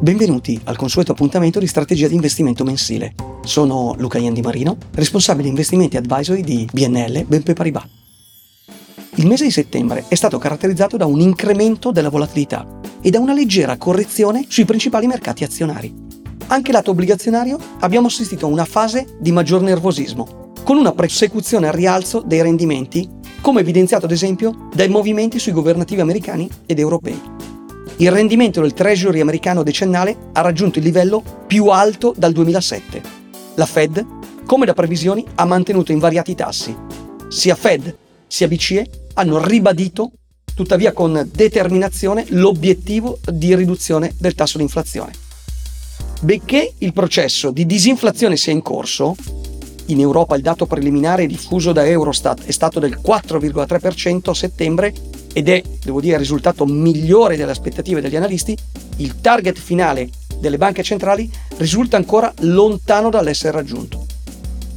Benvenuti 0.00 0.60
al 0.62 0.76
consueto 0.76 1.10
appuntamento 1.10 1.58
di 1.58 1.66
strategia 1.66 2.06
di 2.06 2.14
investimento 2.14 2.62
mensile. 2.62 3.14
Sono 3.42 3.96
Luca 3.98 4.18
Iandi 4.18 4.40
Marino, 4.42 4.76
responsabile 4.92 5.48
investimenti 5.48 5.96
advisory 5.96 6.42
di 6.42 6.68
BNL 6.72 7.24
BNP 7.24 7.52
Paribas. 7.52 7.82
Il 9.16 9.26
mese 9.26 9.42
di 9.42 9.50
settembre 9.50 10.04
è 10.06 10.14
stato 10.14 10.38
caratterizzato 10.38 10.96
da 10.96 11.04
un 11.06 11.18
incremento 11.18 11.90
della 11.90 12.10
volatilità 12.10 12.78
e 13.02 13.10
da 13.10 13.18
una 13.18 13.32
leggera 13.32 13.76
correzione 13.76 14.44
sui 14.46 14.64
principali 14.64 15.08
mercati 15.08 15.42
azionari. 15.42 15.92
Anche 16.46 16.70
lato 16.70 16.92
obbligazionario 16.92 17.58
abbiamo 17.80 18.06
assistito 18.06 18.46
a 18.46 18.50
una 18.50 18.66
fase 18.66 19.16
di 19.18 19.32
maggior 19.32 19.62
nervosismo, 19.62 20.52
con 20.62 20.76
una 20.76 20.92
persecuzione 20.92 21.66
al 21.66 21.74
rialzo 21.74 22.22
dei 22.24 22.40
rendimenti, 22.40 23.08
come 23.40 23.62
evidenziato 23.62 24.04
ad 24.04 24.12
esempio 24.12 24.68
dai 24.72 24.88
movimenti 24.88 25.40
sui 25.40 25.50
governativi 25.50 26.00
americani 26.00 26.48
ed 26.66 26.78
europei 26.78 27.37
il 28.00 28.12
rendimento 28.12 28.60
del 28.60 28.74
Treasury 28.74 29.20
americano 29.20 29.64
decennale 29.64 30.16
ha 30.32 30.40
raggiunto 30.40 30.78
il 30.78 30.84
livello 30.84 31.22
più 31.46 31.66
alto 31.66 32.14
dal 32.16 32.32
2007. 32.32 33.02
La 33.56 33.66
Fed, 33.66 34.06
come 34.46 34.66
da 34.66 34.72
previsioni, 34.72 35.24
ha 35.34 35.44
mantenuto 35.44 35.90
invariati 35.90 36.30
i 36.30 36.34
tassi. 36.36 36.76
Sia 37.28 37.56
Fed 37.56 37.96
sia 38.28 38.46
BCE 38.46 38.88
hanno 39.14 39.44
ribadito, 39.44 40.12
tuttavia 40.54 40.92
con 40.92 41.28
determinazione, 41.32 42.24
l'obiettivo 42.28 43.18
di 43.32 43.56
riduzione 43.56 44.14
del 44.16 44.34
tasso 44.34 44.58
di 44.58 44.62
inflazione. 44.62 45.12
Benché 46.20 46.74
il 46.78 46.92
processo 46.92 47.50
di 47.50 47.66
disinflazione 47.66 48.36
sia 48.36 48.52
in 48.52 48.62
corso, 48.62 49.16
in 49.86 49.98
Europa 49.98 50.36
il 50.36 50.42
dato 50.42 50.66
preliminare 50.66 51.26
diffuso 51.26 51.72
da 51.72 51.84
Eurostat 51.84 52.44
è 52.44 52.50
stato 52.52 52.78
del 52.78 53.00
4,3% 53.04 54.30
a 54.30 54.34
settembre 54.34 54.94
ed 55.32 55.48
è, 55.48 55.62
devo 55.84 56.00
dire, 56.00 56.14
il 56.14 56.20
risultato 56.20 56.64
migliore 56.66 57.36
delle 57.36 57.50
aspettative 57.50 58.00
degli 58.00 58.16
analisti, 58.16 58.56
il 58.96 59.20
target 59.20 59.58
finale 59.58 60.08
delle 60.38 60.58
banche 60.58 60.82
centrali 60.82 61.30
risulta 61.56 61.96
ancora 61.96 62.32
lontano 62.40 63.10
dall'essere 63.10 63.52
raggiunto. 63.52 64.06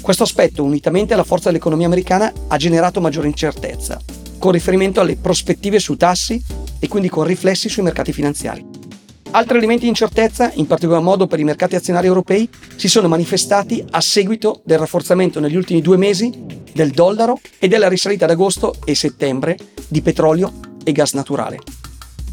Questo 0.00 0.24
aspetto, 0.24 0.62
unitamente 0.62 1.14
alla 1.14 1.24
forza 1.24 1.48
dell'economia 1.48 1.86
americana, 1.86 2.32
ha 2.48 2.56
generato 2.56 3.00
maggiore 3.00 3.28
incertezza, 3.28 4.00
con 4.38 4.52
riferimento 4.52 5.00
alle 5.00 5.16
prospettive 5.16 5.78
su 5.78 5.96
tassi 5.96 6.42
e 6.78 6.88
quindi 6.88 7.08
con 7.08 7.24
riflessi 7.24 7.68
sui 7.68 7.82
mercati 7.82 8.12
finanziari. 8.12 8.82
Altri 9.30 9.56
elementi 9.56 9.82
di 9.82 9.88
incertezza, 9.88 10.52
in 10.54 10.66
particolar 10.66 11.02
modo 11.02 11.26
per 11.26 11.40
i 11.40 11.44
mercati 11.44 11.74
azionari 11.74 12.06
europei, 12.06 12.48
si 12.76 12.86
sono 12.86 13.08
manifestati 13.08 13.82
a 13.90 14.00
seguito 14.00 14.60
del 14.64 14.78
rafforzamento 14.78 15.40
negli 15.40 15.56
ultimi 15.56 15.80
due 15.80 15.96
mesi 15.96 16.30
del 16.72 16.90
dollaro 16.90 17.40
e 17.58 17.66
della 17.66 17.88
risalita 17.88 18.26
d'agosto 18.26 18.74
e 18.84 18.94
settembre 18.94 19.56
di 19.94 20.02
petrolio 20.02 20.52
e 20.82 20.90
gas 20.90 21.12
naturale. 21.12 21.60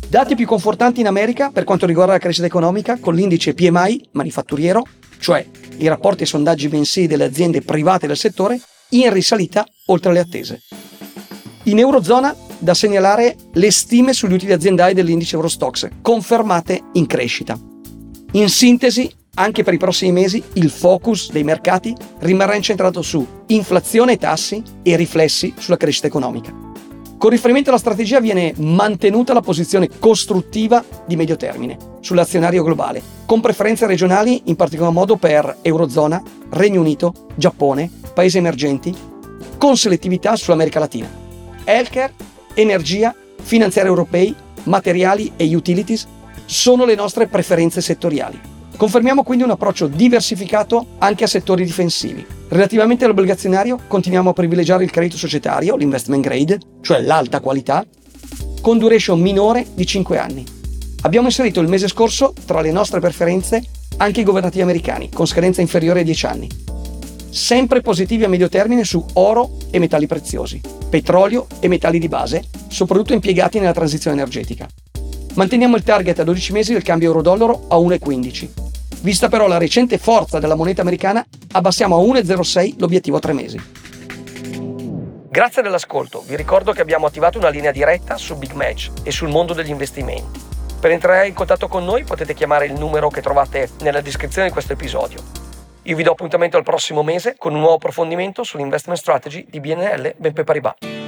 Dati 0.09 0.33
più 0.33 0.47
confortanti 0.47 0.99
in 0.99 1.05
America 1.05 1.51
per 1.51 1.63
quanto 1.63 1.85
riguarda 1.85 2.13
la 2.13 2.17
crescita 2.17 2.47
economica 2.47 2.97
con 2.99 3.13
l'indice 3.13 3.53
PMI 3.53 4.09
manifatturiero, 4.13 4.83
cioè 5.19 5.45
i 5.77 5.87
rapporti 5.87 6.23
e 6.23 6.25
sondaggi 6.25 6.67
mensili 6.69 7.05
delle 7.05 7.25
aziende 7.25 7.61
private 7.61 8.07
del 8.07 8.17
settore, 8.17 8.59
in 8.89 9.13
risalita 9.13 9.63
oltre 9.85 10.11
le 10.11 10.19
attese. 10.19 10.61
In 11.65 11.77
Eurozona 11.77 12.35
da 12.57 12.73
segnalare 12.73 13.35
le 13.53 13.71
stime 13.71 14.13
sugli 14.13 14.33
utili 14.33 14.53
aziendali 14.53 14.95
dell'indice 14.95 15.35
Eurostox, 15.35 15.87
confermate 16.01 16.81
in 16.93 17.05
crescita. 17.05 17.57
In 18.31 18.49
sintesi, 18.49 19.09
anche 19.35 19.61
per 19.61 19.75
i 19.75 19.77
prossimi 19.77 20.11
mesi 20.11 20.43
il 20.53 20.71
focus 20.71 21.31
dei 21.31 21.43
mercati 21.43 21.95
rimarrà 22.21 22.55
incentrato 22.55 23.03
su 23.03 23.25
inflazione 23.47 24.13
e 24.13 24.17
tassi 24.17 24.63
e 24.81 24.95
riflessi 24.95 25.53
sulla 25.57 25.77
crescita 25.77 26.07
economica. 26.07 26.70
Con 27.21 27.29
riferimento 27.29 27.69
alla 27.69 27.77
strategia 27.77 28.19
viene 28.19 28.51
mantenuta 28.57 29.31
la 29.31 29.41
posizione 29.41 29.87
costruttiva 29.99 30.83
di 31.05 31.15
medio 31.15 31.37
termine 31.37 31.77
sull'azionario 31.99 32.63
globale, 32.63 32.99
con 33.27 33.41
preferenze 33.41 33.85
regionali 33.85 34.41
in 34.45 34.55
particolar 34.55 34.91
modo 34.91 35.17
per 35.17 35.57
Eurozona, 35.61 36.19
Regno 36.49 36.79
Unito, 36.79 37.27
Giappone, 37.35 37.91
paesi 38.15 38.39
emergenti, 38.39 38.97
con 39.59 39.77
selettività 39.77 40.35
sull'America 40.35 40.79
Latina. 40.79 41.07
Healthcare 41.63 42.13
energia, 42.55 43.13
finanziari 43.39 43.87
europei, 43.87 44.35
materiali 44.63 45.33
e 45.35 45.55
utilities 45.55 46.07
sono 46.45 46.85
le 46.85 46.95
nostre 46.95 47.27
preferenze 47.27 47.81
settoriali. 47.81 48.50
Confermiamo 48.81 49.21
quindi 49.21 49.43
un 49.43 49.51
approccio 49.51 49.85
diversificato 49.85 50.95
anche 50.97 51.25
a 51.25 51.27
settori 51.27 51.63
difensivi. 51.63 52.25
Relativamente 52.47 53.05
all'obbligazionario, 53.05 53.81
continuiamo 53.87 54.31
a 54.31 54.33
privilegiare 54.33 54.83
il 54.83 54.89
credito 54.89 55.17
societario, 55.17 55.75
l'investment 55.75 56.23
grade, 56.23 56.57
cioè 56.81 56.99
l'alta 56.99 57.41
qualità, 57.41 57.85
con 58.59 58.79
duration 58.79 59.19
minore 59.19 59.67
di 59.75 59.85
5 59.85 60.17
anni. 60.17 60.43
Abbiamo 61.01 61.27
inserito 61.27 61.59
il 61.59 61.67
mese 61.67 61.87
scorso 61.87 62.33
tra 62.47 62.61
le 62.61 62.71
nostre 62.71 62.99
preferenze 62.99 63.63
anche 63.97 64.21
i 64.21 64.23
governativi 64.23 64.63
americani, 64.63 65.11
con 65.11 65.27
scadenza 65.27 65.61
inferiore 65.61 65.99
a 65.99 66.03
10 66.03 66.25
anni 66.25 66.49
sempre 67.29 67.79
positivi 67.79 68.25
a 68.25 68.27
medio 68.27 68.49
termine 68.49 68.83
su 68.83 69.05
oro 69.13 69.57
e 69.69 69.79
metalli 69.79 70.05
preziosi, 70.05 70.59
petrolio 70.89 71.47
e 71.61 71.69
metalli 71.69 71.97
di 71.97 72.09
base, 72.09 72.43
soprattutto 72.67 73.13
impiegati 73.13 73.57
nella 73.57 73.71
transizione 73.71 74.17
energetica. 74.17 74.67
Manteniamo 75.35 75.77
il 75.77 75.83
target 75.83 76.19
a 76.19 76.23
12 76.25 76.51
mesi 76.51 76.73
del 76.73 76.83
cambio 76.83 77.07
euro-dollaro 77.07 77.67
a 77.69 77.77
1,15. 77.77 78.60
Vista 79.01 79.29
però 79.29 79.47
la 79.47 79.57
recente 79.57 79.97
forza 79.97 80.39
della 80.39 80.55
moneta 80.55 80.81
americana, 80.81 81.25
abbassiamo 81.53 81.97
a 81.97 82.03
1,06 82.03 82.75
l'obiettivo 82.77 83.17
a 83.17 83.19
3 83.19 83.33
mesi. 83.33 83.61
Grazie 85.29 85.61
dell'ascolto, 85.61 86.23
vi 86.27 86.35
ricordo 86.35 86.71
che 86.71 86.81
abbiamo 86.81 87.05
attivato 87.05 87.37
una 87.37 87.49
linea 87.49 87.71
diretta 87.71 88.17
su 88.17 88.35
Big 88.35 88.51
Match 88.51 88.91
e 89.03 89.11
sul 89.11 89.29
mondo 89.29 89.53
degli 89.53 89.69
investimenti. 89.69 90.39
Per 90.79 90.91
entrare 90.91 91.27
in 91.27 91.33
contatto 91.33 91.67
con 91.67 91.83
noi 91.83 92.03
potete 92.03 92.33
chiamare 92.33 92.65
il 92.65 92.73
numero 92.73 93.09
che 93.09 93.21
trovate 93.21 93.69
nella 93.81 94.01
descrizione 94.01 94.47
di 94.47 94.53
questo 94.53 94.73
episodio 94.73 95.41
io 95.85 95.95
vi 95.95 96.03
do 96.03 96.11
appuntamento 96.11 96.57
al 96.57 96.63
prossimo 96.63 97.01
mese 97.01 97.35
con 97.37 97.53
un 97.53 97.59
nuovo 97.59 97.75
approfondimento 97.75 98.43
sull'investment 98.43 98.99
strategy 98.99 99.47
di 99.49 99.59
BNL 99.59 100.13
BNP 100.17 100.43
Paribas. 100.43 101.00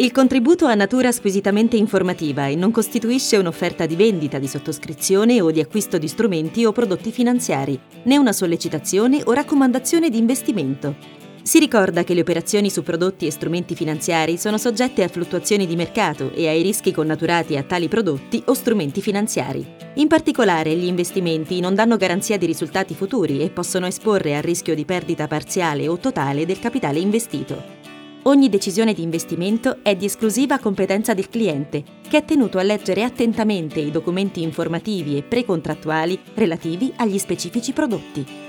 Il 0.00 0.12
contributo 0.12 0.66
ha 0.66 0.76
natura 0.76 1.10
squisitamente 1.10 1.76
informativa 1.76 2.46
e 2.46 2.54
non 2.54 2.70
costituisce 2.70 3.36
un'offerta 3.36 3.84
di 3.84 3.96
vendita, 3.96 4.38
di 4.38 4.46
sottoscrizione 4.46 5.40
o 5.40 5.50
di 5.50 5.58
acquisto 5.58 5.98
di 5.98 6.06
strumenti 6.06 6.64
o 6.64 6.70
prodotti 6.70 7.10
finanziari, 7.10 7.76
né 8.04 8.16
una 8.16 8.32
sollecitazione 8.32 9.22
o 9.24 9.32
raccomandazione 9.32 10.08
di 10.08 10.16
investimento. 10.16 10.94
Si 11.42 11.58
ricorda 11.58 12.04
che 12.04 12.14
le 12.14 12.20
operazioni 12.20 12.70
su 12.70 12.84
prodotti 12.84 13.26
e 13.26 13.32
strumenti 13.32 13.74
finanziari 13.74 14.38
sono 14.38 14.56
soggette 14.56 15.02
a 15.02 15.08
fluttuazioni 15.08 15.66
di 15.66 15.74
mercato 15.74 16.30
e 16.32 16.46
ai 16.46 16.62
rischi 16.62 16.92
connaturati 16.92 17.56
a 17.56 17.64
tali 17.64 17.88
prodotti 17.88 18.40
o 18.46 18.54
strumenti 18.54 19.00
finanziari. 19.00 19.66
In 19.94 20.06
particolare, 20.06 20.76
gli 20.76 20.86
investimenti 20.86 21.58
non 21.58 21.74
danno 21.74 21.96
garanzia 21.96 22.38
di 22.38 22.46
risultati 22.46 22.94
futuri 22.94 23.40
e 23.40 23.50
possono 23.50 23.88
esporre 23.88 24.36
al 24.36 24.42
rischio 24.42 24.76
di 24.76 24.84
perdita 24.84 25.26
parziale 25.26 25.88
o 25.88 25.98
totale 25.98 26.46
del 26.46 26.60
capitale 26.60 27.00
investito. 27.00 27.78
Ogni 28.22 28.48
decisione 28.48 28.92
di 28.92 29.02
investimento 29.02 29.78
è 29.82 29.94
di 29.94 30.04
esclusiva 30.04 30.58
competenza 30.58 31.14
del 31.14 31.28
cliente, 31.28 31.82
che 32.08 32.18
è 32.18 32.24
tenuto 32.24 32.58
a 32.58 32.62
leggere 32.62 33.04
attentamente 33.04 33.80
i 33.80 33.90
documenti 33.90 34.42
informativi 34.42 35.16
e 35.16 35.22
precontrattuali 35.22 36.18
relativi 36.34 36.92
agli 36.96 37.18
specifici 37.18 37.72
prodotti. 37.72 38.47